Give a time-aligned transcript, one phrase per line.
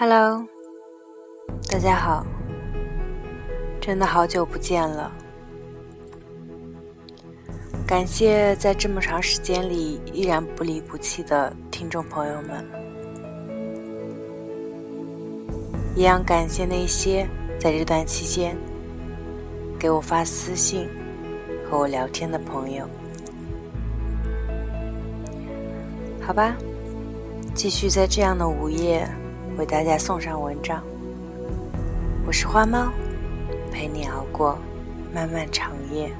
[0.00, 0.46] Hello，
[1.68, 2.24] 大家好，
[3.80, 5.12] 真的好久不见了。
[7.84, 12.64] 感谢在这么长时间里依然不离不弃的听众朋友们，
[15.96, 17.26] 一样感谢那些
[17.58, 18.56] 在这段期间
[19.80, 20.88] 给我发私信
[21.68, 22.88] 和我聊天的朋友。
[26.24, 26.56] 好吧，
[27.52, 29.04] 继续在这样的午夜。
[29.58, 30.80] 为大家送上文章。
[32.24, 32.92] 我是花猫，
[33.72, 34.56] 陪你熬过
[35.12, 36.12] 漫漫长夜。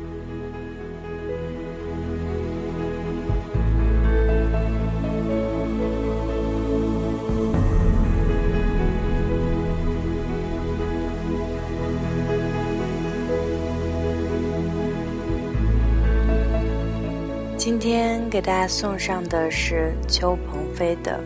[17.57, 21.21] 今天给大家送上的是邱鹏飞的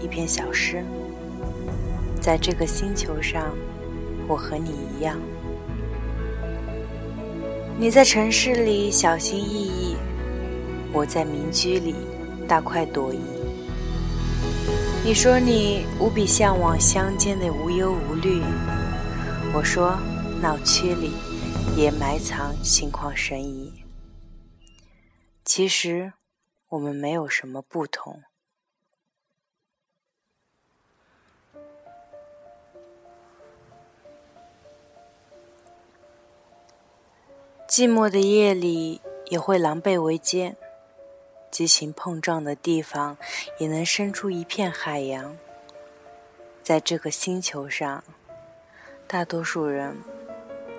[0.00, 0.82] 一篇小诗。
[2.22, 3.52] 在这个星球上，
[4.28, 5.18] 我和你一样。
[7.76, 9.96] 你在城市里小心翼翼，
[10.92, 11.96] 我在民居里
[12.46, 13.18] 大快朵颐。
[15.04, 18.40] 你说你无比向往乡间的无忧无虑，
[19.52, 19.98] 我说
[20.40, 21.10] 闹区里
[21.76, 23.72] 也埋藏心旷神怡。
[25.44, 26.12] 其实
[26.68, 28.22] 我们没有什么不同。
[37.72, 40.54] 寂寞的夜里也会狼狈为奸，
[41.50, 43.16] 激情碰撞的地方
[43.56, 45.34] 也能生出一片海洋。
[46.62, 48.04] 在这个星球上，
[49.06, 49.96] 大多数人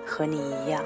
[0.06, 0.84] 和你一样，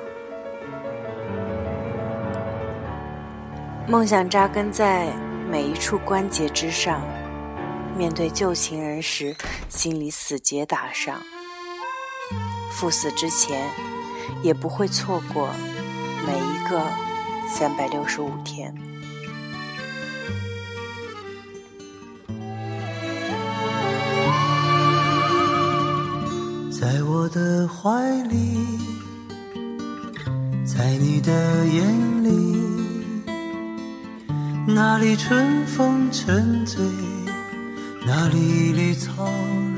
[3.87, 5.13] 梦想扎根在
[5.47, 7.03] 每一处关节之上。
[7.99, 9.37] 面对旧情人时，
[9.69, 11.21] 心里死结打上，
[12.73, 13.69] 赴死之前
[14.43, 15.51] 也不会错过。
[16.29, 16.85] 每一个
[17.49, 18.75] 三百六十五天，
[26.71, 28.59] 在我的怀里，
[30.67, 32.63] 在你的眼里，
[34.67, 36.85] 那里春风沉醉，
[38.07, 39.27] 那里绿草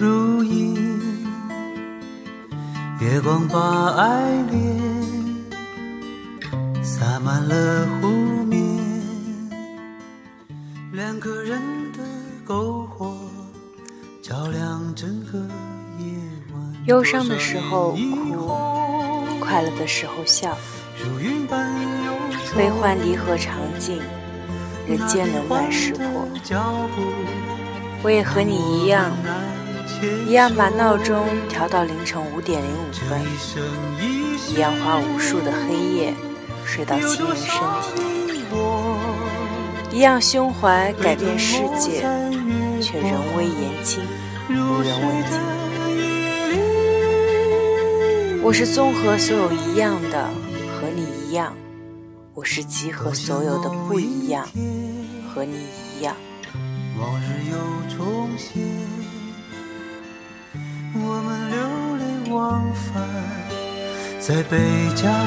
[0.01, 0.75] 如茵，
[3.01, 5.20] 月光把爱恋。
[7.01, 8.09] 洒满了湖
[8.45, 8.61] 面，
[10.93, 11.59] 两个人
[11.95, 11.99] 的
[12.47, 13.17] 篝火
[14.21, 15.39] 照亮整个
[15.99, 16.13] 夜
[16.53, 16.75] 晚。
[16.85, 20.55] 忧伤的时候哭，快乐的时候笑。
[22.55, 24.03] 悲欢离合常尽，
[24.87, 26.05] 人间冷暖识破。
[28.03, 29.11] 我也和你一样，
[30.29, 33.23] 一样把闹钟调到凌晨五点零五分，
[34.51, 36.15] 一样花无数的黑夜。
[36.73, 37.51] 睡到亲人身
[37.83, 38.01] 体，
[39.91, 42.03] 一样胸怀改变世界，
[42.81, 44.01] 却人微言轻，
[44.49, 45.33] 无人问津。
[48.41, 50.31] 我是综合所有一样的，
[50.73, 51.53] 和你一样；
[52.35, 54.47] 我是集合所有的不一样，
[55.35, 55.67] 和你
[55.99, 56.15] 一样。
[57.01, 57.57] 往日又
[57.97, 58.63] 重现，
[60.95, 61.59] 我们流
[61.97, 63.03] 连忘返
[64.21, 64.57] 在贝
[64.95, 65.27] 加尔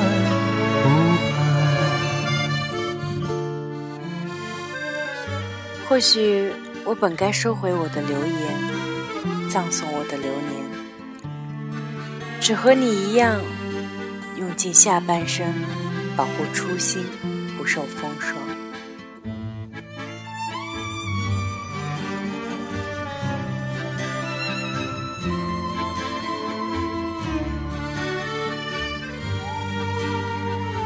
[5.94, 6.52] 或许
[6.86, 10.66] 我本该收回我的留言，葬送我的流年，
[12.42, 13.40] 只和你一样，
[14.38, 15.46] 用尽下半生
[16.18, 17.06] 保护初心
[17.60, 18.36] 不受风霜。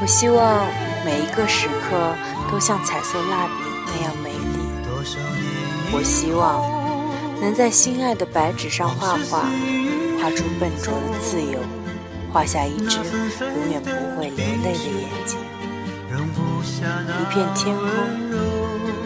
[0.02, 0.68] 我希望
[1.06, 2.14] 每一个时刻
[2.52, 3.54] 都像彩色蜡笔
[3.86, 4.47] 那样美丽。
[5.94, 6.62] 我希望
[7.40, 9.46] 能在心爱的白纸上画画，
[10.20, 11.60] 画出笨拙的自由，
[12.34, 15.38] 画下一只永远不会流泪的眼睛。
[16.10, 17.86] 一片天空，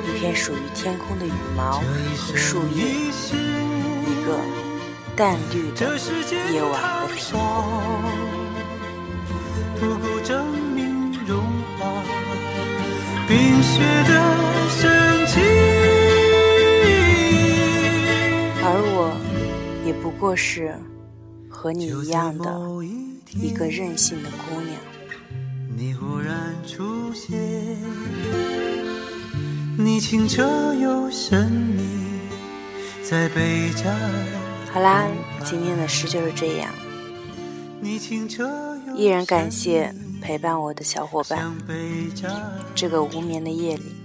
[0.07, 1.81] 一片属于天空的羽毛
[2.17, 2.85] 和树叶，
[4.05, 4.39] 一个
[5.15, 5.97] 淡绿的
[6.53, 7.37] 夜晚和平。
[13.27, 14.40] 冰雪的
[20.21, 20.77] 过是
[21.49, 22.45] 和你一样的
[23.33, 24.77] 一个任性的姑娘。
[25.75, 27.75] 你忽然出现，
[29.75, 31.81] 你清澈又神秘，
[33.03, 33.27] 在
[34.71, 35.07] 好啦，
[35.43, 36.71] 今天的诗就是这样。
[38.95, 39.91] 依然感谢
[40.21, 41.51] 陪伴我的小伙伴。
[42.75, 43.95] 这个无眠的夜里，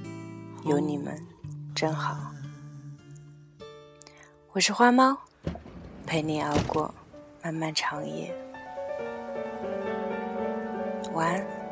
[0.65, 1.15] 有你们
[1.75, 2.33] 真好。
[4.53, 5.19] 我是花猫，
[6.07, 6.95] 陪你熬过
[7.43, 8.33] 漫漫长夜。
[11.13, 11.66] 晚安。